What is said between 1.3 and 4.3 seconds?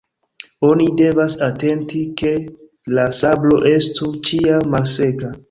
atenti, ke la sablo estu